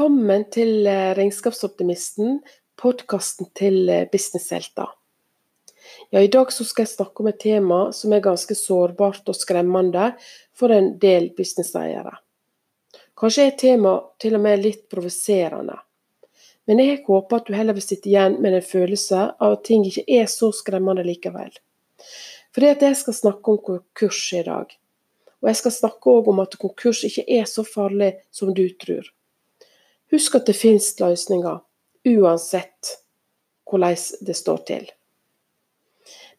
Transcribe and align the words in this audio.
Velkommen 0.00 0.46
til 0.48 0.86
eh, 0.88 1.10
Regnskapsoptimisten, 1.12 2.38
podkasten 2.80 3.50
til 3.52 3.90
eh, 3.92 4.06
businesshelter. 4.08 4.94
Ja, 6.08 6.22
I 6.22 6.30
dag 6.32 6.48
skal 6.56 6.86
jeg 6.86 6.92
snakke 6.94 7.20
om 7.20 7.28
et 7.28 7.36
tema 7.42 7.80
som 7.92 8.14
er 8.16 8.22
ganske 8.24 8.56
sårbart 8.56 9.28
og 9.28 9.36
skremmende 9.36 10.06
for 10.56 10.72
en 10.72 10.94
del 11.02 11.28
businesseiere. 11.36 12.14
Kanskje 13.12 13.50
er 13.50 13.60
temaet 13.60 14.08
til 14.24 14.40
og 14.40 14.44
med 14.46 14.64
litt 14.64 14.86
provoserende. 14.88 15.76
Men 16.64 16.80
jeg 16.80 17.02
håper 17.04 17.42
at 17.42 17.52
du 17.52 17.60
heller 17.60 17.76
vil 17.76 17.88
sitte 17.90 18.08
igjen 18.08 18.40
med 18.40 18.56
en 18.56 18.66
følelse 18.72 19.28
av 19.36 19.58
at 19.58 19.68
ting 19.68 19.84
ikke 19.84 20.08
er 20.22 20.32
så 20.32 20.48
skremmende 20.62 21.04
likevel. 21.04 21.52
Fordi 22.56 22.72
at 22.72 22.88
jeg 22.88 23.02
skal 23.04 23.20
snakke 23.20 23.52
om 23.52 23.64
konkurs 23.68 24.24
i 24.32 24.46
dag. 24.48 24.72
Og 25.44 25.52
jeg 25.52 25.60
skal 25.60 25.78
snakke 25.82 26.20
om 26.24 26.46
at 26.48 26.60
konkurs 26.64 27.04
ikke 27.04 27.28
er 27.28 27.44
så 27.44 27.68
farlig 27.68 28.14
som 28.32 28.56
du 28.56 28.64
tror. 28.80 29.04
Husk 30.10 30.34
at 30.34 30.48
det 30.48 30.56
finnes 30.58 30.88
løsninger, 31.00 31.60
uansett 32.10 32.96
hvordan 33.70 34.24
det 34.26 34.34
står 34.34 34.64
til. 34.66 34.88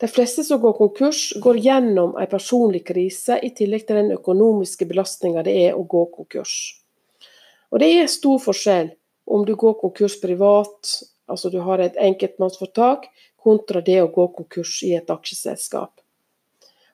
De 0.02 0.09
fleste 0.09 0.43
som 0.43 0.59
går 0.62 0.73
konkurs, 0.79 1.21
går 1.39 1.59
gjennom 1.62 2.15
en 2.17 2.29
personlig 2.29 2.84
krise, 2.88 3.38
i 3.38 3.52
tillegg 3.55 3.85
til 3.88 4.02
den 4.02 4.12
økonomiske 4.15 4.88
belastninga 4.89 5.45
det 5.45 5.53
er 5.67 5.77
å 5.77 5.85
gå 5.85 6.03
konkurs. 6.15 6.55
Og 7.71 7.79
det 7.79 7.91
er 7.95 8.12
stor 8.12 8.41
forskjell 8.41 8.91
om 9.31 9.45
du 9.48 9.53
går 9.55 9.77
konkurs 9.79 10.17
privat, 10.20 10.95
altså 11.29 11.53
du 11.53 11.62
har 11.63 11.79
et 11.79 11.99
enkeltmannsforetak, 12.01 13.07
kontra 13.41 13.82
det 13.85 14.01
å 14.01 14.12
gå 14.12 14.27
konkurs 14.35 14.82
i 14.84 14.95
et 14.98 15.10
aksjeselskap. 15.13 15.93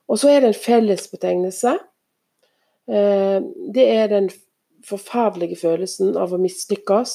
Og 0.08 0.20
så 0.20 0.30
er 0.32 0.44
det 0.44 0.52
en 0.52 0.62
fellesbetegnelse 0.68 1.78
Eh, 2.88 3.42
det 3.74 3.86
er 3.92 4.08
den 4.08 4.30
forferdelige 4.86 5.58
følelsen 5.60 6.18
av 6.20 6.34
å 6.34 6.40
mislykkes, 6.42 7.14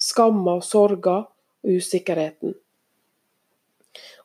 skamma, 0.00 0.58
sorga 0.64 1.22
og 1.24 1.78
usikkerheten. 1.80 2.54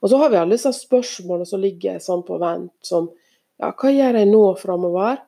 Og 0.02 0.12
så 0.12 0.20
har 0.22 0.32
vi 0.32 0.40
alle 0.40 0.56
disse 0.56 0.72
spørsmålene 0.76 1.48
som 1.50 1.64
ligger 1.64 2.00
sånn 2.04 2.24
på 2.28 2.38
vent, 2.42 2.76
som 2.86 3.10
ja, 3.60 3.72
hva 3.72 3.92
gjør 3.92 4.20
jeg 4.20 4.30
nå 4.30 4.44
framover? 4.60 5.22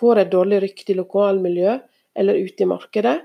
Får 0.00 0.20
jeg 0.20 0.32
dårlig 0.32 0.60
rykte 0.64 0.92
i 0.92 0.98
lokalmiljø 0.98 1.76
eller 2.20 2.40
ute 2.40 2.64
i 2.64 2.68
markedet? 2.68 3.16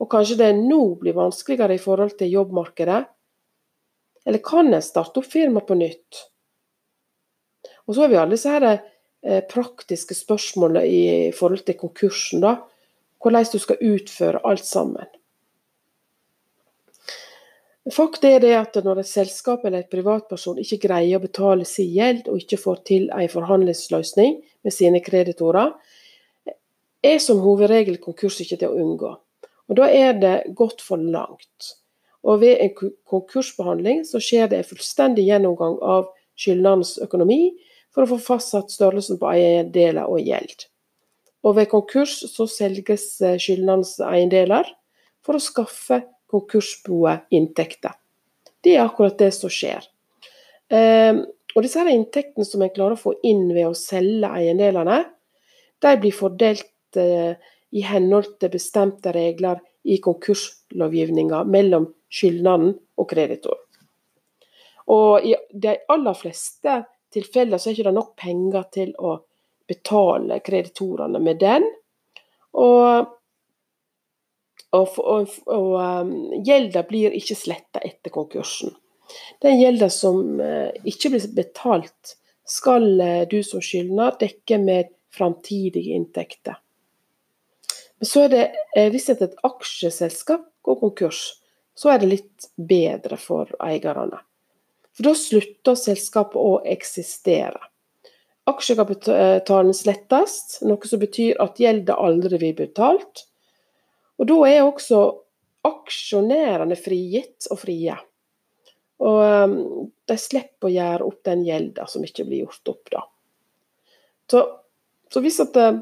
Og 0.00 0.08
kanskje 0.10 0.38
det 0.40 0.52
nå 0.56 0.80
blir 1.00 1.16
vanskeligere 1.16 1.76
i 1.76 1.82
forhold 1.82 2.16
til 2.18 2.32
jobbmarkedet? 2.32 3.02
Eller 4.26 4.42
kan 4.44 4.72
jeg 4.72 4.86
starte 4.86 5.20
opp 5.20 5.28
firma 5.28 5.62
på 5.64 5.76
nytt? 5.76 6.24
Og 7.86 7.94
så 7.94 8.04
har 8.04 8.12
vi 8.12 8.18
alle 8.20 8.36
disse 8.36 8.80
Eh, 9.20 9.42
praktiske 9.44 10.14
spørsmålene 10.16 10.80
i 10.88 11.32
forhold 11.36 11.66
til 11.66 11.76
konkursen. 11.76 12.40
da, 12.40 12.56
Hvordan 13.20 13.48
du 13.52 13.58
skal 13.60 13.80
utføre 13.84 14.40
alt 14.44 14.64
sammen. 14.64 15.08
Fakt 17.90 18.24
er 18.24 18.38
det 18.42 18.52
at 18.54 18.76
når 18.84 19.00
et 19.00 19.08
selskap 19.08 19.64
eller 19.64 19.82
et 19.82 19.92
privatperson 19.92 20.58
ikke 20.60 20.82
greier 20.84 21.18
å 21.18 21.24
betale 21.24 21.64
sin 21.64 21.88
gjeld, 21.90 22.28
og 22.28 22.42
ikke 22.42 22.60
får 22.60 22.82
til 22.86 23.08
en 23.10 23.32
forhandlingsløsning 23.32 24.36
med 24.62 24.74
sine 24.74 25.00
kreditorer, 25.02 25.72
er 27.02 27.18
som 27.24 27.40
hovedregel 27.40 27.96
konkurs 28.02 28.38
ikke 28.44 28.60
til 28.60 28.68
å 28.68 28.84
unngå. 28.84 29.12
Og 29.70 29.76
Da 29.78 29.88
er 29.88 30.12
det 30.18 30.54
gått 30.54 30.82
for 30.84 30.98
langt. 30.98 31.74
Og 32.22 32.40
Ved 32.40 32.58
en 32.60 32.92
konkursbehandling 33.08 34.04
så 34.04 34.20
skjer 34.20 34.48
det 34.48 34.58
en 34.58 34.70
fullstendig 34.70 35.24
gjennomgang 35.24 35.78
av 35.80 36.10
skyldnerens 36.36 36.98
økonomi, 37.02 37.56
for 37.90 38.04
å 38.04 38.12
få 38.12 38.18
fastsatt 38.22 38.70
størrelsen 38.70 39.18
på 39.18 39.30
eiendeler 39.32 40.06
og 40.06 40.20
gjeld. 40.22 40.69
Og 41.46 41.56
ved 41.56 41.70
konkurs 41.72 42.18
så 42.28 42.46
selges 42.50 43.14
eh, 43.24 43.38
skyldnerens 43.40 43.96
eiendeler 44.04 44.68
for 45.24 45.38
å 45.38 45.42
skaffe 45.42 46.02
konkursboet 46.30 47.30
inntekter. 47.34 47.96
Det 48.60 48.76
er 48.76 48.84
akkurat 48.84 49.16
det 49.18 49.30
som 49.34 49.52
skjer. 49.52 49.86
Ehm, 50.70 51.24
og 51.56 51.64
disse 51.64 51.80
her 51.80 51.90
inntektene 51.90 52.46
som 52.46 52.62
en 52.62 52.72
klarer 52.72 52.94
å 52.94 53.00
få 53.00 53.16
inn 53.26 53.48
ved 53.54 53.70
å 53.70 53.78
selge 53.78 54.28
eiendelene, 54.36 55.00
de 55.80 55.94
blir 56.02 56.14
fordelt 56.14 57.00
eh, 57.00 57.34
i 57.70 57.82
henhold 57.86 58.36
til 58.42 58.52
bestemte 58.52 59.14
regler 59.16 59.62
i 59.88 59.96
konkurslovgivninga 60.02 61.42
mellom 61.48 61.88
skyldneren 62.12 62.74
og 63.00 63.08
kreditor. 63.10 63.58
Og 64.90 65.26
i 65.26 65.34
de 65.50 65.76
aller 65.90 66.16
fleste 66.18 66.82
tilfeller 67.14 67.58
så 67.58 67.70
er 67.70 67.74
det 67.74 67.84
ikke 67.84 67.96
nok 67.96 68.14
penger 68.18 68.66
til 68.74 68.92
å 68.98 69.16
betale 69.70 70.40
kreditorene 70.44 71.20
med 71.22 71.40
den. 71.42 71.66
Og, 72.58 73.10
og, 74.74 74.96
og, 74.98 75.34
og 75.46 75.74
um, 75.78 76.14
gjelda 76.46 76.82
blir 76.88 77.14
ikke 77.16 77.38
sletta 77.38 77.82
etter 77.86 78.12
konkursen. 78.14 78.74
Den 79.42 79.60
gjelda 79.60 79.90
som 79.94 80.40
uh, 80.42 80.70
ikke 80.86 81.14
blir 81.14 81.28
betalt, 81.36 82.16
skal 82.50 82.88
uh, 82.98 83.22
du 83.30 83.40
som 83.46 83.62
skyldner 83.62 84.18
dekke 84.18 84.58
med 84.62 84.90
framtidige 85.14 85.94
inntekter. 85.98 86.58
Men 88.00 88.08
så 88.08 88.26
er 88.26 88.34
det, 88.34 88.46
uh, 88.74 88.88
hvis 88.90 89.10
et 89.14 89.38
aksjeselskap 89.46 90.48
går 90.66 90.82
konkurs, 90.82 91.22
så 91.78 91.94
er 91.94 92.02
det 92.02 92.10
litt 92.10 92.50
bedre 92.58 93.16
for 93.20 93.50
eierne. 93.62 94.18
For 94.96 95.06
da 95.06 95.14
slutter 95.16 95.78
selskapet 95.78 96.36
å 96.36 96.58
eksistere. 96.66 97.69
Aksjekapitalen 98.50 99.74
slettes, 99.76 100.60
noe 100.66 100.88
som 100.88 101.00
betyr 101.02 101.40
at 101.42 101.60
gjelda 101.60 101.96
aldri 102.00 102.40
blir 102.40 102.56
betalt. 102.58 103.26
Og 104.20 104.28
da 104.28 104.38
er 104.48 104.62
også 104.64 105.00
aksjonærene 105.66 106.76
frigitt 106.80 107.48
og 107.52 107.60
frie. 107.62 107.96
Og 109.00 109.18
um, 109.24 109.54
de 110.08 110.16
slipper 110.20 110.68
å 110.68 110.72
gjøre 110.74 111.06
opp 111.06 111.20
den 111.28 111.44
gjelda 111.46 111.86
som 111.88 112.04
ikke 112.04 112.26
blir 112.28 112.44
gjort 112.44 112.72
opp, 112.74 112.90
da. 112.92 113.04
Så, 114.30 114.42
så 115.10 115.22
hvis 115.24 115.40
at 115.42 115.56
uh, 115.56 115.80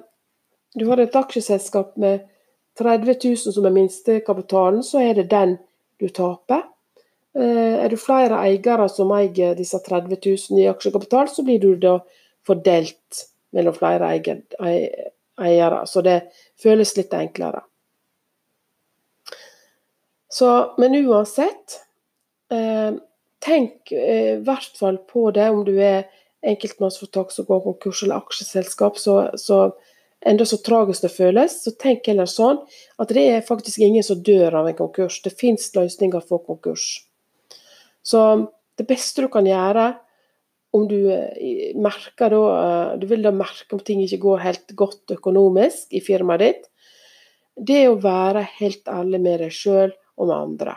du 0.78 0.86
har 0.90 1.02
et 1.02 1.16
aksjeselskap 1.18 1.96
med 1.98 2.26
30 2.78 3.18
000 3.24 3.54
som 3.54 3.66
er 3.66 3.74
minstekapitalen, 3.74 4.84
så 4.86 5.02
er 5.02 5.18
det 5.18 5.30
den 5.32 5.56
du 5.98 6.06
taper. 6.14 6.62
Eh, 7.38 7.74
er 7.84 7.90
du 7.90 7.98
flere 8.00 8.38
eiere 8.46 8.88
som 8.90 9.10
eier 9.14 9.56
disse 9.58 9.80
30 9.84 10.14
000 10.14 10.62
i 10.62 10.68
aksjekapital, 10.70 11.28
så 11.28 11.44
blir 11.46 11.60
du 11.62 11.74
da 11.82 11.98
fordelt 12.48 13.25
mellom 13.56 13.76
flere 13.76 14.12
eiere. 14.59 15.82
Så 15.86 16.03
det 16.04 16.20
føles 16.60 16.97
litt 16.97 17.14
enklere. 17.16 17.62
Så, 20.28 20.48
men 20.78 20.97
uansett, 21.06 21.81
eh, 22.53 22.92
tenk 23.44 23.92
eh, 23.92 24.34
i 24.36 24.41
hvert 24.44 24.76
fall 24.76 24.98
på 25.09 25.31
det 25.32 25.48
om 25.50 25.62
du 25.64 25.78
er 25.81 26.09
enkeltmannsforetak 26.47 27.32
som 27.32 27.47
går 27.48 27.62
konkurs 27.64 28.03
eller 28.04 28.20
aksjeselskap, 28.20 28.98
så, 29.00 29.16
så 29.41 29.70
enda 30.20 30.44
så 30.47 30.59
tragisk 30.62 31.06
det 31.06 31.15
føles, 31.15 31.56
så 31.65 31.72
tenk 31.80 32.06
heller 32.10 32.28
sånn 32.30 32.60
at 33.00 33.15
det 33.15 33.25
er 33.32 33.47
faktisk 33.47 33.82
ingen 33.82 34.04
som 34.04 34.20
dør 34.22 34.60
av 34.60 34.69
en 34.69 34.78
konkurs. 34.78 35.20
Det 35.25 35.34
fins 35.34 35.70
løsninger 35.75 36.22
for 36.28 36.44
konkurs. 36.44 36.86
Så 38.03 38.22
det 38.78 38.86
beste 38.86 39.25
du 39.25 39.30
kan 39.32 39.48
gjøre, 39.48 39.92
om 40.70 40.88
du 40.88 41.12
eh, 41.12 41.76
merker 41.76 42.32
da, 42.34 42.42
eh, 42.56 42.98
du 43.00 43.06
vil 43.10 43.24
da 43.24 43.32
merke 43.34 43.76
om 43.76 43.82
ting 43.84 44.02
ikke 44.04 44.20
går 44.24 44.44
helt 44.44 44.74
godt 44.76 45.14
økonomisk 45.16 45.94
i 45.96 46.02
firmaet 46.04 46.44
ditt, 46.44 46.68
det 47.58 47.80
er 47.82 47.90
å 47.90 48.00
være 48.02 48.44
helt 48.60 48.90
ærlig 48.92 49.20
med 49.24 49.42
deg 49.42 49.54
sjøl 49.54 49.94
og 50.18 50.28
med 50.28 50.36
andre. 50.36 50.76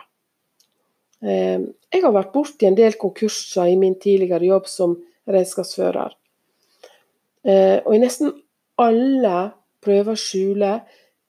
Eh, 1.22 1.60
jeg 1.92 2.04
har 2.04 2.14
vært 2.16 2.32
borti 2.34 2.66
en 2.66 2.78
del 2.78 2.96
konkurser 2.98 3.70
i 3.70 3.78
min 3.78 3.98
tidligere 4.00 4.48
jobb 4.48 4.68
som 4.70 4.96
regnskapsfører. 5.28 6.18
Og 7.42 7.94
i 7.94 7.98
nesten 7.98 8.30
alle 8.78 9.36
prøver 9.82 10.14
å 10.14 10.18
skjule 10.18 10.70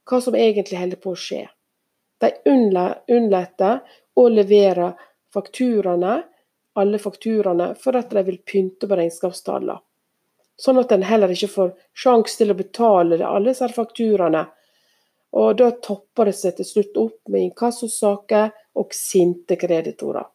hva 0.10 0.20
som 0.22 0.36
egentlig 0.38 0.78
holder 0.78 1.00
på 1.02 1.14
å 1.14 1.20
skje. 1.20 1.42
De 2.22 2.30
unnlater 2.50 3.82
å 4.18 4.26
levere 4.30 4.92
fakturaene, 5.34 6.20
alle 6.80 7.00
fakturaene, 7.00 7.74
for 7.80 7.98
at 7.98 8.12
de 8.14 8.24
vil 8.28 8.40
pynte 8.46 8.90
på 8.90 8.98
regnskapstallene. 8.98 9.80
Sånn 10.60 10.78
at 10.78 10.92
en 10.94 11.06
heller 11.06 11.32
ikke 11.34 11.50
får 11.50 11.72
sjanse 11.98 12.38
til 12.38 12.54
å 12.54 12.58
betale 12.58 13.18
alle 13.26 13.52
disse 13.52 13.70
fakturaene. 13.74 14.44
Og 15.34 15.56
da 15.58 15.72
topper 15.82 16.30
det 16.30 16.36
seg 16.38 16.60
til 16.60 16.68
slutt 16.70 17.00
opp 17.02 17.32
med 17.34 17.48
inkassosaker 17.50 18.52
og 18.78 18.94
sinte 18.94 19.58
kreditorer. 19.58 20.28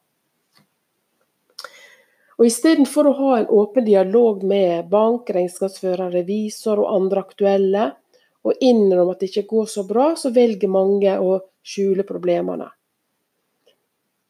Og 2.39 2.47
Istedenfor 2.47 3.09
å 3.11 3.17
ha 3.19 3.31
en 3.41 3.49
åpen 3.51 3.87
dialog 3.87 4.45
med 4.47 4.91
bank, 4.91 5.31
regnskapsfører, 5.35 6.13
revisor 6.15 6.79
og 6.83 6.93
andre 6.95 7.25
aktuelle, 7.25 7.87
og 8.47 8.63
innrømme 8.63 9.15
at 9.15 9.23
det 9.23 9.33
ikke 9.33 9.51
går 9.51 9.71
så 9.71 9.83
bra, 9.87 10.13
så 10.15 10.31
velger 10.35 10.71
mange 10.71 11.17
å 11.19 11.41
skjule 11.67 12.07
problemene. 12.07 12.69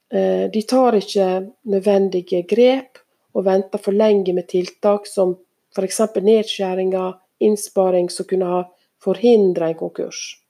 Eh, 0.08 0.50
de 0.50 0.62
tar 0.62 0.96
ikke 0.96 1.28
nødvendige 1.69 2.43
grep 2.49 2.99
og 3.34 3.44
venter 3.44 3.78
for 3.78 3.93
lenge 3.93 4.32
med 4.32 4.49
tiltak 4.49 5.06
som 5.06 5.37
f.eks. 5.76 6.00
nedskjæringer, 6.16 7.19
innsparing 7.40 8.08
som 8.10 8.26
kunne 8.26 8.49
ha 8.49 8.62
forhindra 9.02 9.69
en 9.69 9.78
konkurs. 9.78 10.40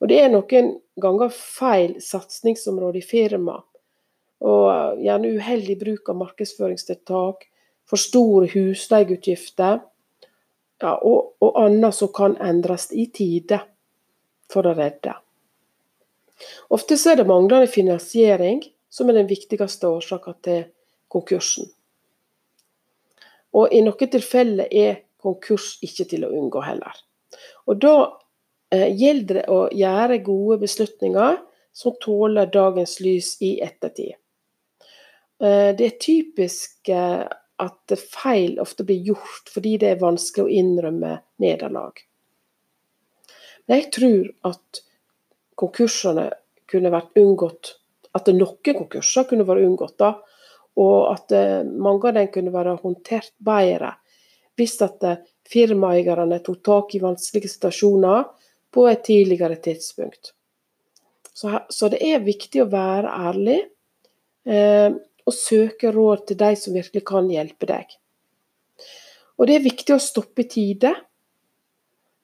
Og 0.00 0.10
det 0.10 0.18
er 0.20 0.32
noen 0.32 0.74
ganger 1.00 1.32
feil 1.32 1.96
satsingsområde 2.02 3.00
i 3.00 3.06
firma, 3.06 3.56
og 4.44 4.98
gjerne 5.00 5.32
uheldig 5.38 5.78
bruk 5.80 6.10
av 6.12 6.18
markedsføringstiltak, 6.20 7.46
for 7.86 8.02
store 8.02 8.50
husleieutgifter 8.50 9.78
ja, 10.82 10.92
og, 10.96 11.36
og 11.40 11.60
annet 11.62 11.94
som 11.94 12.10
kan 12.12 12.34
endres 12.42 12.90
i 12.90 13.06
tide 13.14 13.60
for 14.50 14.66
å 14.66 14.74
redde. 14.76 15.14
Ofte 16.72 16.98
er 16.98 17.20
det 17.20 17.28
manglende 17.28 17.68
finansiering 17.70 18.62
som 18.92 19.08
er 19.08 19.18
den 19.20 19.30
viktigste 19.30 19.88
årsaken 19.88 20.36
til 20.44 20.62
konkursen. 21.12 21.70
Og 23.56 23.72
i 23.72 23.80
noen 23.84 24.12
tilfeller 24.12 24.68
er 24.70 25.02
konkurs 25.22 25.76
ikke 25.84 26.06
til 26.10 26.26
å 26.26 26.32
unngå 26.36 26.62
heller. 26.64 26.98
Og 27.66 27.80
da 27.82 27.96
eh, 28.74 28.92
gjelder 28.92 29.40
det 29.40 29.46
å 29.52 29.60
gjøre 29.72 30.22
gode 30.26 30.60
beslutninger 30.66 31.40
som 31.76 31.96
tåler 32.00 32.52
dagens 32.52 32.98
lys 33.04 33.34
i 33.44 33.56
ettertid. 33.64 34.16
Eh, 35.40 35.72
det 35.76 35.88
er 35.88 35.98
typisk 36.00 36.92
eh, 36.92 37.24
at 37.56 37.96
feil 37.96 38.58
ofte 38.60 38.84
blir 38.84 39.12
gjort 39.12 39.48
fordi 39.52 39.76
det 39.80 39.94
er 39.94 40.02
vanskelig 40.02 40.44
å 40.44 40.56
innrømme 40.60 41.16
nederlag. 41.42 42.02
Men 43.66 43.80
jeg 43.80 43.90
tror 43.96 44.28
at 44.52 44.82
konkursene 45.58 46.30
kunne 46.70 46.92
vært 46.92 47.18
unngått, 47.20 47.76
at 48.16 48.30
noen 48.32 48.56
konkurser 48.64 49.26
kunne 49.28 49.46
vært 49.48 49.66
unngått. 49.66 49.98
da, 49.98 50.14
Og 50.76 51.12
at 51.12 51.32
eh, 51.32 51.64
mange 51.64 52.08
av 52.08 52.16
dem 52.18 52.28
kunne 52.32 52.54
vært 52.54 52.82
håndtert 52.82 53.32
bedre 53.38 53.96
hvis 54.56 54.78
at 54.84 55.04
eh, 55.04 55.20
firmaeierne 55.48 56.40
tok 56.44 56.62
tak 56.64 56.94
i 56.96 57.02
vanskelige 57.02 57.52
situasjoner 57.52 58.24
på 58.72 58.86
et 58.88 59.02
tidligere 59.04 59.56
tidspunkt. 59.62 60.32
Så, 61.36 61.52
så 61.68 61.90
det 61.92 62.00
er 62.00 62.24
viktig 62.24 62.62
å 62.64 62.70
være 62.72 63.12
ærlig. 63.28 63.58
Eh, 64.48 64.96
og 65.26 65.34
søke 65.34 65.90
råd 65.90 66.28
til 66.28 66.38
de 66.38 66.52
som 66.58 66.76
virkelig 66.76 67.02
kan 67.06 67.28
hjelpe 67.30 67.66
deg. 67.68 67.94
Og 69.36 69.48
det 69.48 69.56
er 69.56 69.64
viktig 69.64 69.96
å 69.96 70.02
stoppe 70.02 70.44
i 70.44 70.48
tide 70.50 70.92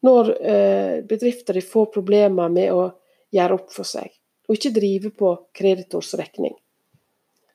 når 0.07 0.31
eh, 0.39 0.95
bedrifter 1.07 1.59
får 1.67 1.91
problemer 1.95 2.51
med 2.51 2.71
å 2.75 2.87
gjøre 3.33 3.59
opp 3.59 3.73
for 3.75 3.89
seg, 3.89 4.11
og 4.49 4.57
ikke 4.57 4.75
drive 4.77 5.13
på 5.17 5.33
kreditors 5.57 6.13
regning. 6.19 6.55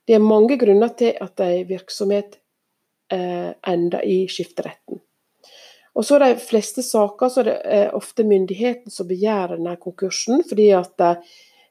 Det 0.08 0.16
er 0.16 0.24
mange 0.24 0.56
grunner 0.60 0.94
til 0.98 1.18
at 1.22 1.44
en 1.44 1.68
virksomhet 1.68 2.40
eh, 3.12 3.52
ender 3.68 4.08
i 4.08 4.24
skifteretten. 4.32 5.02
Og 5.98 6.06
så 6.06 6.20
De 6.22 6.34
fleste 6.38 6.84
saker 6.86 7.30
så 7.34 7.42
er 7.42 7.50
det 7.50 7.58
eh, 7.66 7.88
ofte 7.98 8.24
myndigheten 8.24 8.94
som 8.94 9.10
begjærer 9.10 9.58
denne 9.58 9.76
konkursen, 9.82 10.44
fordi 10.48 10.72
at 10.78 10.94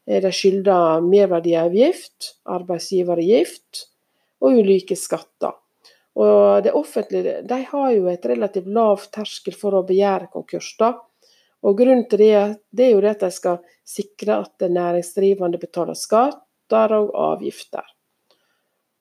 de 0.07 0.31
skylder 0.31 1.01
merverdiavgift, 1.03 2.37
arbeidsgiveravgift 2.55 3.81
og 4.39 4.61
ulike 4.61 4.95
skatter. 4.95 5.57
Og 6.17 6.63
Det 6.65 6.73
offentlige 6.73 7.43
de 7.45 7.59
har 7.71 7.91
jo 7.93 8.07
et 8.09 8.27
relativt 8.27 8.69
lav 8.73 9.03
terskel 9.13 9.57
for 9.57 9.77
å 9.77 9.85
begjære 9.87 10.31
konkurs. 10.33 10.75
da. 10.79 10.95
Og 11.65 11.79
Grunnen 11.79 12.05
til 12.11 12.21
det, 12.21 12.41
det 12.71 12.89
er 12.89 12.95
jo 12.95 13.03
at 13.09 13.23
de 13.25 13.31
skal 13.33 13.63
sikre 13.87 14.41
at 14.45 14.67
næringsdrivende 14.71 15.59
betaler 15.63 15.97
skatter 15.99 16.95
og 16.99 17.15
avgifter. 17.33 17.87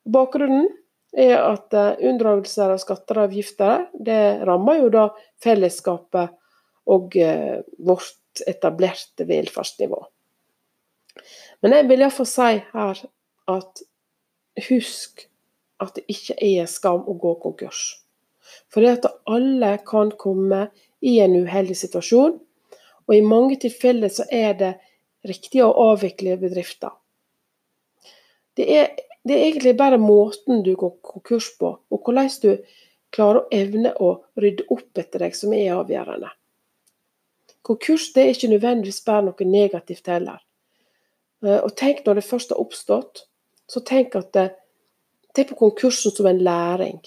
Bakgrunnen 0.06 0.69
er 1.18 1.38
at 1.40 1.74
eh, 1.74 1.96
unndragelser 2.10 2.75
av 2.75 2.81
skatter 2.81 3.19
og 3.19 3.30
avgifter 3.30 3.88
det 3.94 4.46
rammer 4.48 4.81
jo 4.84 4.92
da 4.94 5.06
fellesskapet 5.44 6.36
og 6.92 7.18
eh, 7.18 7.62
vårt 7.80 8.44
etablerte 8.48 9.25
velferdsnivå. 9.28 10.01
Men 11.63 11.78
jeg 11.78 11.88
vil 11.90 12.04
iallfall 12.04 12.30
si 12.30 12.50
her 12.74 13.04
at 13.51 13.86
husk 14.68 15.25
at 15.84 15.96
det 15.98 16.06
ikke 16.12 16.36
er 16.44 16.68
skam 16.72 17.04
å 17.08 17.16
gå 17.19 17.36
konkurs. 17.44 17.84
For 18.72 18.84
det 18.84 19.00
at 19.00 19.08
alle 19.31 19.75
kan 19.88 20.12
komme 20.19 20.68
i 21.06 21.18
en 21.22 21.36
uheldig 21.46 21.78
situasjon, 21.78 22.38
og 23.06 23.13
i 23.13 23.22
mange 23.22 23.60
tilfeller 23.62 24.10
så 24.10 24.25
er 24.34 24.56
det 24.60 24.72
riktig 25.25 25.62
å 25.66 25.74
avvikle 25.92 26.38
bedrifter. 26.42 26.94
Det 28.56 28.66
er, 28.72 28.96
det 29.25 29.36
er 29.36 29.46
egentlig 29.50 29.75
bare 29.78 30.00
måten 30.02 30.63
du 30.66 30.74
går 30.80 30.98
konkurs 31.06 31.52
på, 31.60 31.75
og 31.78 32.02
hvordan 32.02 32.31
du 32.42 32.52
klarer 33.16 33.44
å 33.44 33.48
evne 33.54 33.94
å 34.02 34.10
rydde 34.42 34.66
opp 34.74 34.98
etter 35.00 35.25
deg, 35.25 35.38
som 35.38 35.54
er 35.56 35.75
avgjørende. 35.75 36.31
Konkurs 37.66 38.12
det 38.13 38.24
er 38.24 38.36
ikke 38.36 38.51
nødvendigvis 38.51 39.01
bare 39.06 39.25
noe 39.25 39.48
negativt 39.50 40.10
heller. 40.12 40.42
Eh, 41.46 41.62
og 41.62 41.74
tenk 41.78 42.04
når 42.06 42.19
det 42.19 42.28
først 42.28 42.54
har 42.54 42.62
oppstått, 42.62 43.25
så 43.69 43.81
tenk 43.86 44.18
at 44.19 44.31
det, 44.38 44.50
Tenk 45.36 45.50
på 45.50 45.56
konkursen 45.60 46.13
som 46.16 46.30
en 46.30 46.38
læring. 46.40 47.01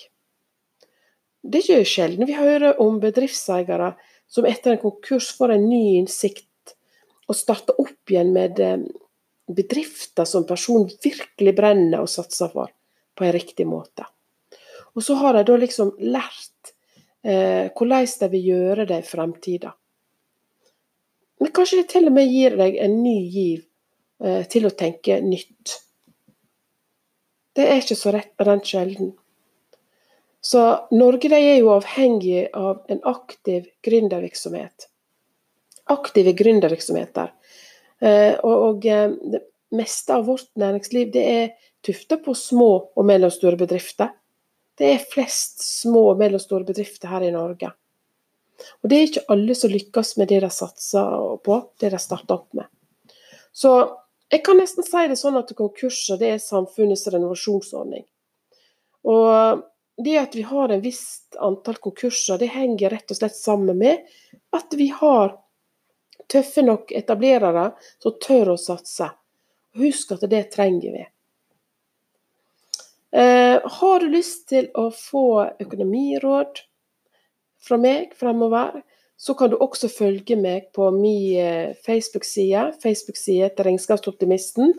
Det 1.43 1.61
er 1.61 1.79
ikke 1.79 1.91
sjelden 1.93 2.29
vi 2.29 2.37
hører 2.37 2.81
om 2.83 2.99
bedriftseiere 3.03 3.93
som 4.29 4.47
etter 4.49 4.75
en 4.75 4.83
konkurs 4.83 5.31
får 5.39 5.55
en 5.55 5.69
ny 5.69 5.99
innsikt 6.01 6.75
og 7.29 7.37
starter 7.37 7.79
opp 7.81 8.11
igjen 8.11 8.33
med 8.35 8.61
eh, 8.65 8.83
bedrifter 9.49 10.29
som 10.29 10.47
personen 10.49 10.91
virkelig 11.05 11.55
brenner 11.57 12.03
og 12.03 12.11
satser 12.13 12.51
for, 12.53 12.73
på 13.15 13.25
en 13.25 13.35
riktig 13.37 13.69
måte. 13.69 14.05
Og 14.97 15.05
så 15.05 15.17
har 15.21 15.37
de 15.37 15.45
da 15.49 15.57
liksom 15.61 15.95
lært 16.03 16.73
eh, 17.23 17.71
hvordan 17.73 18.09
de 18.21 18.31
vil 18.35 18.51
gjøre 18.53 18.89
det 18.91 19.03
i 19.05 19.09
fremtiden. 19.09 19.77
Men 21.39 21.55
kanskje 21.55 21.85
det 21.85 21.91
til 21.93 22.11
og 22.11 22.17
med 22.17 22.27
gir 22.33 22.57
deg 22.59 22.81
en 22.83 22.99
ny 23.05 23.19
giv 23.31 23.69
Eh, 24.19 24.45
til 24.51 24.67
å 24.67 24.75
tenke 24.75 25.21
nytt. 25.23 25.77
Det 27.55 27.67
er 27.71 27.79
ikke 27.79 27.97
så 27.99 28.11
rett 28.15 28.47
rent 28.47 28.67
sjelden. 28.67 29.13
Så 30.41 30.63
Norge 30.95 31.31
er 31.35 31.59
jo 31.59 31.73
avhengig 31.75 32.47
av 32.57 32.85
en 32.89 33.01
aktiv 33.09 33.67
gründervirksomhet. 33.85 34.89
Aktive 35.91 36.35
gründervirksomheter. 36.39 37.33
Og, 38.45 38.55
og 38.55 38.87
eh, 38.87 39.11
det 39.33 39.43
meste 39.75 40.15
av 40.15 40.29
vårt 40.29 40.49
næringsliv 40.61 41.11
det 41.13 41.25
er 41.27 41.73
tufta 41.85 42.21
på 42.23 42.35
små 42.39 42.71
og 42.95 43.07
mellomstore 43.09 43.59
bedrifter. 43.59 44.13
Det 44.79 44.93
er 44.95 45.07
flest 45.11 45.65
små 45.65 46.13
og 46.13 46.21
mellomstore 46.21 46.67
bedrifter 46.69 47.11
her 47.11 47.27
i 47.27 47.35
Norge. 47.35 47.73
Og 48.83 48.91
det 48.91 48.99
er 48.99 49.09
ikke 49.09 49.27
alle 49.35 49.55
som 49.59 49.73
lykkes 49.73 50.17
med 50.19 50.31
det 50.31 50.43
de 50.43 50.51
satser 50.55 51.39
på, 51.45 51.59
det 51.81 51.91
de 51.95 52.01
starter 52.03 52.39
opp 52.39 52.55
med. 52.59 52.67
Så 53.55 53.73
jeg 54.31 54.43
kan 54.47 54.59
nesten 54.61 54.87
si 54.87 55.07
det 55.11 55.19
sånn 55.19 55.39
at 55.41 55.51
konkurser 55.59 56.19
det 56.21 56.33
er 56.35 56.43
samfunnets 56.43 57.07
renovasjonsordning. 57.11 58.05
Og 59.09 59.63
det 60.05 60.17
at 60.19 60.35
vi 60.37 60.43
har 60.47 60.69
en 60.69 60.81
visst 60.81 61.37
antall 61.37 61.77
konkurser, 61.83 62.39
det 62.39 62.53
henger 62.55 62.91
rett 62.95 63.11
og 63.11 63.19
slett 63.19 63.37
sammen 63.37 63.79
med 63.79 64.05
at 64.55 64.75
vi 64.79 64.89
har 64.95 65.35
tøffe 66.31 66.63
nok 66.63 66.93
etablerere 66.93 67.71
som 68.03 68.19
tør 68.23 68.55
å 68.55 68.59
satse. 68.61 69.09
Husk 69.79 70.13
at 70.15 70.27
det 70.31 70.45
trenger 70.55 70.95
vi. 70.95 71.07
Eh, 73.11 73.57
har 73.65 74.01
du 74.01 74.09
lyst 74.13 74.49
til 74.53 74.69
å 74.77 74.91
få 74.93 75.49
økonomiråd 75.65 76.61
fra 77.65 77.79
meg 77.81 78.13
fremover, 78.19 78.83
så 79.19 79.35
kan 79.35 79.51
du 79.51 79.57
også 79.59 79.89
følge 79.91 80.37
meg 80.39 80.69
på 80.77 80.91
min 80.95 81.41
eh, 81.41 81.75
Facebook-side, 81.87 82.77
Facebook-side 82.83 83.51
til 83.57 83.71
Regnskapsoptimisten, 83.71 84.77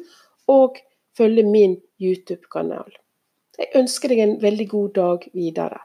og 0.48 0.80
følge 1.18 1.44
min 1.44 1.76
YouTube-kanal. 2.00 2.94
Jeg 3.60 3.74
ønsker 3.76 4.14
deg 4.14 4.22
en 4.24 4.38
veldig 4.42 4.68
god 4.72 4.92
dag 4.96 5.26
videre. 5.36 5.82